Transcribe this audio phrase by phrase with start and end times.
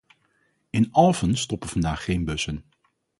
[0.71, 2.63] In Alphen stoppen vandaag geen bussen.